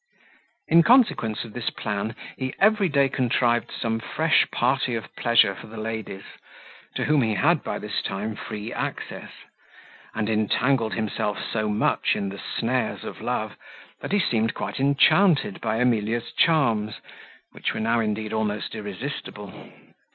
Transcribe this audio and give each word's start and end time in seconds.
In 0.67 0.81
consequence 0.81 1.43
of 1.45 1.53
this 1.53 1.69
plan, 1.69 2.15
he 2.35 2.55
every 2.57 2.89
day 2.89 3.07
contrived 3.07 3.69
some 3.71 3.99
fresh 3.99 4.47
party 4.49 4.95
of 4.95 5.15
pleasure 5.15 5.53
for 5.53 5.67
the 5.67 5.77
ladies, 5.77 6.23
to 6.95 7.03
whom 7.05 7.21
he 7.21 7.35
had 7.35 7.63
by 7.63 7.77
this 7.77 8.01
time 8.01 8.35
free 8.35 8.73
access; 8.73 9.29
and 10.15 10.27
entangled 10.27 10.95
himself 10.95 11.37
so 11.53 11.69
much 11.69 12.15
in 12.15 12.29
the 12.29 12.39
snares 12.39 13.03
of 13.03 13.21
love, 13.21 13.55
that 13.99 14.11
he 14.11 14.19
seemed 14.19 14.55
quite 14.55 14.79
enchanted 14.79 15.61
by 15.61 15.75
Emilia's 15.77 16.31
charms, 16.31 16.95
which 17.51 17.75
were 17.75 17.79
now 17.79 17.99
indeed 17.99 18.33
almost 18.33 18.73
irresistible. 18.73 19.53